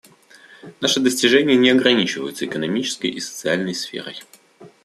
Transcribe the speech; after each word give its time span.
Наши 0.79 0.99
достижения 0.99 1.55
не 1.55 1.69
ограничиваются 1.69 2.47
экономической 2.47 3.11
и 3.11 3.19
социальной 3.19 3.75
сферой. 3.75 4.23